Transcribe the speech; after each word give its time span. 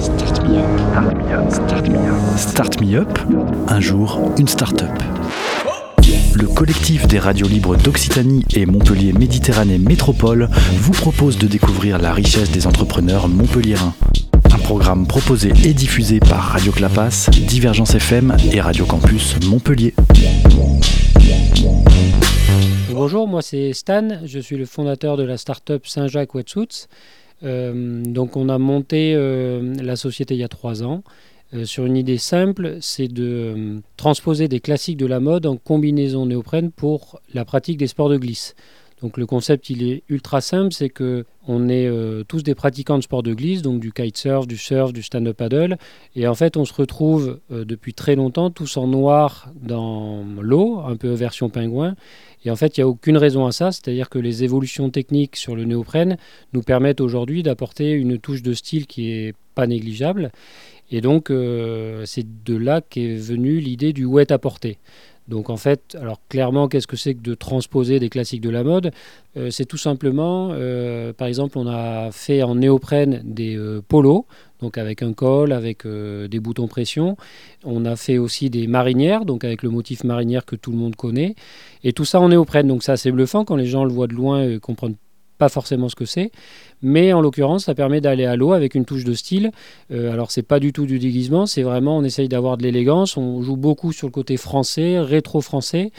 Start 0.00 0.42
me 0.48 0.58
up. 0.58 2.36
Start 2.36 2.80
me 2.80 2.96
up. 2.96 3.18
Un 3.68 3.80
jour, 3.80 4.32
une 4.38 4.48
start-up. 4.48 4.90
Le 6.34 6.46
collectif 6.46 7.06
des 7.06 7.18
radios 7.18 7.46
libres 7.48 7.76
d'Occitanie 7.76 8.44
et 8.54 8.66
Montpellier 8.66 9.12
Méditerranée 9.12 9.78
Métropole 9.78 10.48
vous 10.76 10.92
propose 10.92 11.38
de 11.38 11.46
découvrir 11.46 11.98
la 11.98 12.12
richesse 12.12 12.50
des 12.50 12.66
entrepreneurs 12.66 13.28
montpelliérains. 13.28 13.94
Un 14.52 14.58
programme 14.58 15.06
proposé 15.06 15.52
et 15.64 15.74
diffusé 15.74 16.20
par 16.20 16.40
Radio 16.40 16.72
Clapas, 16.72 17.28
Divergence 17.30 17.94
FM 17.94 18.36
et 18.52 18.60
Radio 18.60 18.86
Campus 18.86 19.36
Montpellier. 19.46 19.94
Bonjour, 22.90 23.28
moi 23.28 23.42
c'est 23.42 23.72
Stan, 23.72 24.08
je 24.24 24.38
suis 24.38 24.56
le 24.56 24.66
fondateur 24.66 25.16
de 25.16 25.24
la 25.24 25.36
start-up 25.36 25.86
Saint-Jacques 25.86 26.34
Wetsuits. 26.34 26.86
Euh, 27.42 28.02
donc 28.02 28.36
on 28.36 28.48
a 28.48 28.58
monté 28.58 29.14
euh, 29.14 29.74
la 29.82 29.96
société 29.96 30.34
il 30.34 30.40
y 30.40 30.44
a 30.44 30.48
trois 30.48 30.82
ans 30.82 31.02
euh, 31.52 31.64
sur 31.64 31.84
une 31.84 31.96
idée 31.96 32.18
simple, 32.18 32.78
c'est 32.80 33.08
de 33.08 33.80
transposer 33.96 34.48
des 34.48 34.60
classiques 34.60 34.96
de 34.96 35.06
la 35.06 35.20
mode 35.20 35.46
en 35.46 35.56
combinaison 35.56 36.26
néoprène 36.26 36.70
pour 36.70 37.20
la 37.32 37.44
pratique 37.44 37.76
des 37.76 37.86
sports 37.86 38.08
de 38.08 38.16
glisse. 38.16 38.54
Donc 39.04 39.18
le 39.18 39.26
concept 39.26 39.68
il 39.68 39.86
est 39.86 40.02
ultra 40.08 40.40
simple, 40.40 40.72
c'est 40.72 40.88
que 40.88 41.26
on 41.46 41.68
est 41.68 41.90
tous 42.26 42.42
des 42.42 42.54
pratiquants 42.54 42.96
de 42.96 43.02
sports 43.02 43.22
de 43.22 43.34
glisse, 43.34 43.60
donc 43.60 43.78
du 43.78 43.92
kitesurf, 43.92 44.46
du 44.46 44.56
surf, 44.56 44.94
du 44.94 45.02
stand-up 45.02 45.36
paddle, 45.36 45.76
et 46.16 46.26
en 46.26 46.34
fait 46.34 46.56
on 46.56 46.64
se 46.64 46.72
retrouve 46.72 47.38
depuis 47.50 47.92
très 47.92 48.14
longtemps 48.14 48.48
tous 48.48 48.78
en 48.78 48.86
noir 48.86 49.52
dans 49.60 50.24
l'eau, 50.40 50.78
un 50.78 50.96
peu 50.96 51.10
version 51.10 51.50
pingouin, 51.50 51.96
et 52.44 52.50
en 52.50 52.56
fait, 52.56 52.76
il 52.76 52.80
n'y 52.80 52.84
a 52.84 52.88
aucune 52.88 53.16
raison 53.16 53.46
à 53.46 53.52
ça, 53.52 53.72
c'est-à-dire 53.72 54.10
que 54.10 54.18
les 54.18 54.44
évolutions 54.44 54.90
techniques 54.90 55.36
sur 55.36 55.56
le 55.56 55.64
néoprène 55.64 56.18
nous 56.52 56.62
permettent 56.62 57.00
aujourd'hui 57.00 57.42
d'apporter 57.42 57.92
une 57.92 58.18
touche 58.18 58.42
de 58.42 58.52
style 58.52 58.86
qui 58.86 59.10
est 59.10 59.34
pas 59.54 59.66
négligeable. 59.66 60.30
Et 60.90 61.00
donc, 61.00 61.30
euh, 61.30 62.04
c'est 62.04 62.44
de 62.44 62.54
là 62.54 62.82
qu'est 62.82 63.14
venue 63.14 63.58
l'idée 63.60 63.94
du 63.94 64.04
wet 64.04 64.30
à 64.30 64.38
porter. 64.38 64.78
Donc 65.28 65.48
en 65.50 65.56
fait, 65.56 65.96
alors 66.00 66.20
clairement, 66.28 66.68
qu'est-ce 66.68 66.86
que 66.86 66.96
c'est 66.96 67.14
que 67.14 67.22
de 67.22 67.34
transposer 67.34 67.98
des 67.98 68.10
classiques 68.10 68.42
de 68.42 68.50
la 68.50 68.62
mode? 68.62 68.92
Euh, 69.36 69.50
C'est 69.50 69.64
tout 69.64 69.78
simplement, 69.78 70.50
euh, 70.52 71.12
par 71.12 71.28
exemple, 71.28 71.58
on 71.58 71.66
a 71.66 72.10
fait 72.12 72.42
en 72.42 72.56
néoprène 72.56 73.22
des 73.24 73.58
polos 73.88 74.24
donc 74.64 74.78
avec 74.78 75.02
un 75.02 75.12
col, 75.12 75.52
avec 75.52 75.84
euh, 75.84 76.26
des 76.26 76.40
boutons 76.40 76.66
pression. 76.66 77.16
On 77.64 77.84
a 77.84 77.96
fait 77.96 78.16
aussi 78.16 78.48
des 78.48 78.66
marinières, 78.66 79.26
donc 79.26 79.44
avec 79.44 79.62
le 79.62 79.68
motif 79.68 80.04
marinière 80.04 80.46
que 80.46 80.56
tout 80.56 80.70
le 80.70 80.78
monde 80.78 80.96
connaît. 80.96 81.34
Et 81.84 81.92
tout 81.92 82.06
ça 82.06 82.18
en 82.18 82.30
néoprène, 82.30 82.66
donc 82.66 82.82
ça 82.82 82.96
c'est 82.96 83.12
bluffant 83.12 83.44
quand 83.44 83.56
les 83.56 83.66
gens 83.66 83.84
le 83.84 83.92
voient 83.92 84.06
de 84.06 84.14
loin 84.14 84.42
et 84.42 84.58
comprennent 84.58 84.96
pas 85.38 85.48
forcément 85.48 85.88
ce 85.88 85.96
que 85.96 86.04
c'est, 86.04 86.30
mais 86.84 87.14
en 87.14 87.22
l'occurrence, 87.22 87.64
ça 87.64 87.74
permet 87.74 88.02
d'aller 88.02 88.26
à 88.26 88.36
l'eau 88.36 88.52
avec 88.52 88.74
une 88.74 88.84
touche 88.84 89.04
de 89.04 89.14
style. 89.14 89.52
Euh, 89.90 90.12
alors, 90.12 90.30
c'est 90.30 90.42
pas 90.42 90.60
du 90.60 90.70
tout 90.70 90.84
du 90.84 90.98
déguisement, 90.98 91.46
c'est 91.46 91.62
vraiment, 91.62 91.96
on 91.96 92.04
essaye 92.04 92.28
d'avoir 92.28 92.58
de 92.58 92.62
l'élégance. 92.62 93.16
On 93.16 93.40
joue 93.40 93.56
beaucoup 93.56 93.90
sur 93.90 94.06
le 94.06 94.12
côté 94.12 94.36
français, 94.36 95.00
rétro-français. 95.00 95.92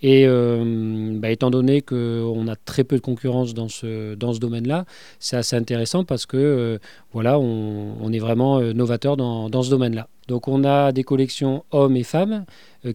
Et 0.00 0.24
euh, 0.26 1.18
bah, 1.18 1.30
étant 1.30 1.50
donné 1.50 1.82
qu'on 1.82 2.48
a 2.48 2.56
très 2.56 2.84
peu 2.84 2.96
de 2.96 3.02
concurrence 3.02 3.52
dans 3.52 3.68
ce, 3.68 4.14
dans 4.14 4.32
ce 4.32 4.38
domaine-là, 4.38 4.86
c'est 5.18 5.36
assez 5.36 5.56
intéressant 5.56 6.04
parce 6.04 6.24
que 6.24 6.38
euh, 6.38 6.78
voilà, 7.12 7.38
on, 7.38 8.10
est 8.10 8.18
vraiment 8.18 8.60
novateur 8.60 9.18
dans, 9.18 9.50
dans 9.50 9.62
ce 9.62 9.68
domaine-là. 9.68 10.08
Donc 10.26 10.48
on 10.48 10.64
a 10.64 10.92
des 10.92 11.02
collections 11.02 11.64
hommes 11.70 11.96
et 11.96 12.02
femmes 12.02 12.46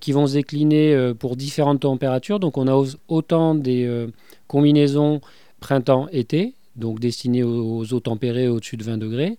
qui 0.01 0.13
vont 0.13 0.25
se 0.25 0.33
décliner 0.33 1.11
pour 1.19 1.35
différentes 1.35 1.81
températures. 1.81 2.39
Donc 2.39 2.57
on 2.57 2.67
a 2.67 2.85
autant 3.07 3.53
des 3.53 4.07
combinaisons 4.47 5.21
printemps-été, 5.65 6.53
donc 6.75 6.99
destiné 6.99 7.41
aux, 7.41 7.91
eaux 7.91 7.99
tempérées 7.99 8.47
au-dessus 8.47 8.77
de 8.77 8.83
20 8.83 8.99
degrés. 8.99 9.35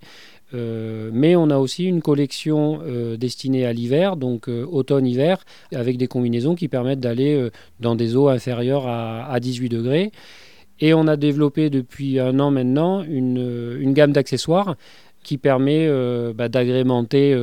Euh, 0.53 1.09
mais 1.13 1.37
on 1.37 1.49
a 1.49 1.57
aussi 1.57 1.85
une 1.85 2.01
collection 2.01 2.81
euh, 2.83 3.15
destinée 3.15 3.65
à 3.65 3.71
l'hiver, 3.71 4.17
donc 4.17 4.49
euh, 4.49 4.65
automne-hiver, 4.69 5.45
avec 5.73 5.95
des 5.95 6.07
combinaisons 6.07 6.55
qui 6.55 6.67
permettent 6.67 6.99
d'aller 6.99 7.49
dans 7.79 7.95
des 7.95 8.17
eaux 8.17 8.27
inférieures 8.27 8.87
à, 8.87 9.39
18 9.39 9.69
degrés. 9.69 10.11
Et 10.81 10.93
on 10.93 11.07
a 11.07 11.15
développé 11.15 11.69
depuis 11.69 12.19
un 12.19 12.37
an 12.41 12.51
maintenant 12.51 13.03
une 13.03 13.93
gamme 13.93 14.11
d'accessoires 14.11 14.75
qui 15.23 15.37
permet 15.37 15.89
bah, 16.33 16.49
d'agrémenter 16.49 17.35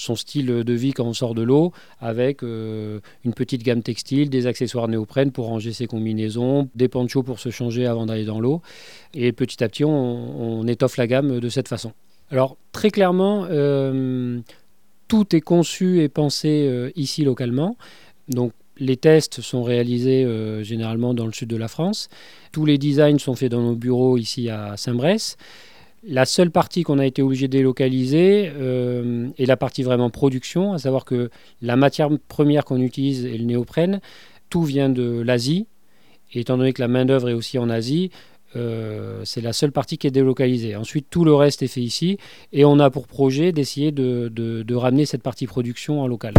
son 0.00 0.16
style 0.16 0.46
de 0.46 0.72
vie 0.72 0.92
quand 0.92 1.04
on 1.04 1.12
sort 1.12 1.34
de 1.34 1.42
l'eau, 1.42 1.72
avec 2.00 2.42
euh, 2.42 3.00
une 3.24 3.34
petite 3.34 3.62
gamme 3.62 3.82
textile, 3.82 4.30
des 4.30 4.46
accessoires 4.46 4.88
néoprène 4.88 5.30
pour 5.30 5.46
ranger 5.46 5.72
ses 5.72 5.86
combinaisons, 5.86 6.68
des 6.74 6.88
ponchos 6.88 7.22
pour 7.22 7.38
se 7.38 7.50
changer 7.50 7.86
avant 7.86 8.06
d'aller 8.06 8.24
dans 8.24 8.40
l'eau. 8.40 8.62
Et 9.14 9.32
petit 9.32 9.62
à 9.62 9.68
petit, 9.68 9.84
on, 9.84 10.66
étoffe 10.66 10.96
la 10.96 11.06
gamme 11.06 11.40
de 11.40 11.48
cette 11.48 11.68
façon. 11.68 11.92
Alors 12.30 12.56
très 12.72 12.90
clairement, 12.90 13.46
euh, 13.50 14.40
tout 15.08 15.34
est 15.34 15.40
conçu 15.40 16.00
et 16.02 16.08
pensé 16.08 16.66
euh, 16.66 16.90
ici 16.96 17.24
localement. 17.24 17.76
Donc 18.28 18.52
les 18.78 18.96
tests 18.96 19.42
sont 19.42 19.62
réalisés 19.62 20.26
généralement 20.62 21.12
dans 21.12 21.26
le 21.26 21.32
sud 21.32 21.48
de 21.50 21.56
la 21.56 21.68
France. 21.68 22.08
Tous 22.50 22.64
les 22.64 22.78
designs 22.78 23.18
sont 23.18 23.34
faits 23.34 23.50
dans 23.52 23.60
nos 23.60 23.74
bureaux 23.74 24.16
ici 24.16 24.48
à 24.48 24.78
Saint-Bresse. 24.78 25.36
La 26.02 26.24
seule 26.24 26.50
partie 26.50 26.82
qu'on 26.82 26.98
a 26.98 27.04
été 27.04 27.20
obligé 27.20 27.46
de 27.46 27.52
délocaliser 27.52 28.50
euh, 28.54 29.28
est 29.38 29.44
la 29.44 29.58
partie 29.58 29.82
vraiment 29.82 30.08
production, 30.08 30.72
à 30.72 30.78
savoir 30.78 31.04
que 31.04 31.30
la 31.60 31.76
matière 31.76 32.08
première 32.28 32.64
qu'on 32.64 32.80
utilise 32.80 33.26
est 33.26 33.36
le 33.36 33.44
néoprène. 33.44 34.00
Tout 34.48 34.62
vient 34.62 34.88
de 34.88 35.20
l'Asie. 35.20 35.66
Étant 36.32 36.56
donné 36.56 36.72
que 36.72 36.80
la 36.80 36.88
main-d'œuvre 36.88 37.28
est 37.28 37.34
aussi 37.34 37.58
en 37.58 37.68
Asie, 37.68 38.10
euh, 38.56 39.20
c'est 39.24 39.42
la 39.42 39.52
seule 39.52 39.72
partie 39.72 39.98
qui 39.98 40.06
est 40.06 40.10
délocalisée. 40.10 40.74
Ensuite, 40.74 41.06
tout 41.10 41.24
le 41.24 41.34
reste 41.34 41.62
est 41.62 41.68
fait 41.68 41.82
ici. 41.82 42.16
Et 42.52 42.64
on 42.64 42.78
a 42.78 42.88
pour 42.88 43.06
projet 43.06 43.52
d'essayer 43.52 43.92
de, 43.92 44.28
de 44.28 44.74
ramener 44.74 45.04
cette 45.04 45.22
partie 45.22 45.46
production 45.46 46.00
en 46.00 46.06
local. 46.06 46.32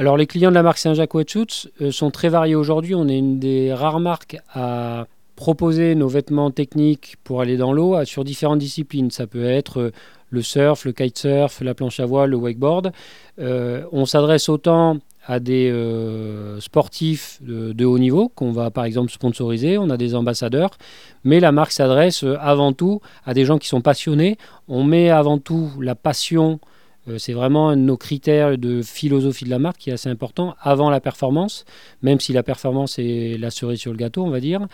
Alors 0.00 0.16
les 0.16 0.26
clients 0.26 0.48
de 0.48 0.54
la 0.54 0.62
marque 0.62 0.78
Saint-Jacques 0.78 1.12
Wetsuits 1.12 1.68
euh, 1.82 1.92
sont 1.92 2.10
très 2.10 2.30
variés 2.30 2.54
aujourd'hui. 2.54 2.94
On 2.94 3.06
est 3.06 3.18
une 3.18 3.38
des 3.38 3.74
rares 3.74 4.00
marques 4.00 4.38
à 4.54 5.04
proposer 5.36 5.94
nos 5.94 6.08
vêtements 6.08 6.50
techniques 6.50 7.16
pour 7.22 7.42
aller 7.42 7.58
dans 7.58 7.74
l'eau 7.74 8.02
sur 8.06 8.24
différentes 8.24 8.60
disciplines. 8.60 9.10
Ça 9.10 9.26
peut 9.26 9.44
être 9.44 9.78
euh, 9.78 9.90
le 10.30 10.40
surf, 10.40 10.86
le 10.86 10.92
kitesurf, 10.92 11.60
la 11.60 11.74
planche 11.74 12.00
à 12.00 12.06
voile, 12.06 12.30
le 12.30 12.38
wakeboard. 12.38 12.92
Euh, 13.40 13.84
on 13.92 14.06
s'adresse 14.06 14.48
autant 14.48 14.96
à 15.26 15.38
des 15.38 15.70
sportifs 16.60 17.38
de, 17.42 17.84
haut 17.84 17.98
niveau 17.98 18.30
qu'on 18.30 18.52
va 18.52 18.70
par 18.70 18.84
exemple 18.84 19.12
sponsoriser, 19.12 19.76
on 19.76 19.90
a 19.90 19.98
des 19.98 20.14
ambassadeurs, 20.14 20.70
mais 21.24 21.40
la 21.40 21.52
marque 21.52 21.72
s'adresse 21.72 22.24
avant 22.40 22.72
tout 22.72 23.00
à 23.26 23.34
des 23.34 23.44
gens 23.44 23.58
qui 23.58 23.68
sont 23.68 23.82
passionnés. 23.82 24.38
On 24.66 24.82
met 24.82 25.10
avant 25.10 25.36
tout 25.36 25.70
la 25.78 25.94
passion 25.94 26.58
c'est 27.18 27.32
vraiment 27.32 27.70
un 27.70 27.76
de 27.76 27.82
nos 27.82 27.96
critères 27.96 28.56
de 28.58 28.82
philosophie 28.82 29.44
de 29.44 29.50
la 29.50 29.58
marque 29.58 29.78
qui 29.78 29.90
est 29.90 29.92
assez 29.92 30.08
important 30.08 30.54
avant 30.60 30.90
la 30.90 31.00
performance, 31.00 31.64
même 32.02 32.20
si 32.20 32.32
la 32.32 32.42
performance 32.42 32.98
est 32.98 33.38
la 33.38 33.50
cerise 33.50 33.80
sur 33.80 33.92
le 33.92 33.96
gâteau, 33.96 34.22
on 34.24 34.30
va 34.30 34.40
dire. 34.40 34.66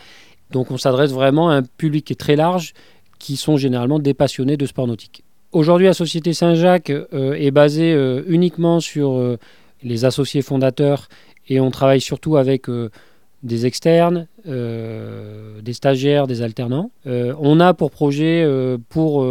Donc 0.51 0.71
on 0.71 0.77
s'adresse 0.77 1.11
vraiment 1.11 1.49
à 1.49 1.55
un 1.55 1.63
public 1.63 2.05
qui 2.05 2.13
est 2.13 2.17
très 2.17 2.35
large, 2.35 2.73
qui 3.19 3.37
sont 3.37 3.57
généralement 3.57 3.99
des 3.99 4.13
passionnés 4.13 4.57
de 4.57 4.65
sport 4.65 4.87
nautique. 4.87 5.23
Aujourd'hui, 5.51 5.87
la 5.87 5.93
Société 5.93 6.33
Saint-Jacques 6.33 6.89
euh, 6.89 7.33
est 7.33 7.51
basée 7.51 7.93
euh, 7.93 8.21
uniquement 8.27 8.79
sur 8.79 9.37
les 9.83 10.05
associés 10.05 10.41
fondateurs 10.41 11.07
et 11.47 11.59
on 11.59 11.71
travaille 11.71 12.01
surtout 12.01 12.35
avec 12.35 12.67
des 13.43 13.65
externes, 13.65 14.27
euh, 14.47 15.59
des 15.61 15.73
stagiaires, 15.73 16.27
des 16.27 16.41
alternants. 16.41 16.91
Euh, 17.05 17.35
on 17.39 17.59
a 17.59 17.73
pour 17.73 17.91
projet, 17.91 18.41
euh, 18.43 18.77
pour 18.89 19.25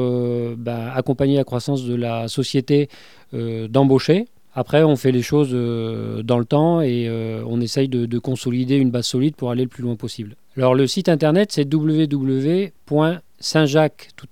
bah, 0.56 0.92
accompagner 0.94 1.36
la 1.36 1.44
croissance 1.44 1.84
de 1.84 1.94
la 1.94 2.28
société, 2.28 2.88
d'embaucher. 3.32 4.28
Après, 4.54 4.84
on 4.84 4.96
fait 4.96 5.12
les 5.12 5.20
choses 5.20 5.50
dans 5.50 6.38
le 6.38 6.46
temps 6.46 6.80
et 6.80 7.10
on 7.46 7.60
essaye 7.60 7.88
de, 7.88 8.18
consolider 8.18 8.76
une 8.76 8.90
base 8.90 9.04
solide 9.06 9.36
pour 9.36 9.50
aller 9.50 9.64
le 9.64 9.68
plus 9.68 9.82
loin 9.82 9.96
possible. 9.96 10.36
Alors 10.56 10.74
le 10.74 10.86
site 10.86 11.10
internet, 11.10 11.52
c'est 11.52 11.70
www.saintjacques 11.72 14.08
tout 14.16 14.28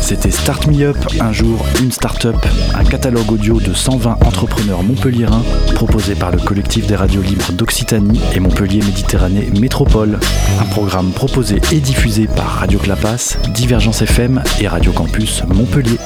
C'était 0.00 0.30
Start 0.30 0.66
Me 0.68 0.86
Up, 0.86 0.96
un 1.20 1.32
jour, 1.32 1.62
une 1.82 1.92
start-up, 1.92 2.36
un 2.74 2.84
catalogue 2.84 3.30
audio 3.30 3.60
de 3.60 3.74
120 3.74 4.12
entrepreneurs 4.24 4.82
montpelliérains 4.82 5.44
proposé 5.74 6.14
par 6.14 6.30
le 6.30 6.38
collectif 6.38 6.86
des 6.86 6.96
radios 6.96 7.20
libres 7.20 7.52
d'Occitanie 7.52 8.18
et 8.34 8.40
Montpellier 8.40 8.80
Méditerranée 8.80 9.50
Métropole. 9.60 10.18
Un 10.62 10.64
programme 10.66 11.10
proposé 11.10 11.60
et 11.72 11.80
diffusé 11.80 12.26
par 12.26 12.46
Radio 12.46 12.78
Clapas, 12.78 13.36
Divergence 13.52 14.00
FM 14.00 14.42
et 14.60 14.68
Radio 14.68 14.92
Campus 14.92 15.42
Montpellier. 15.46 15.98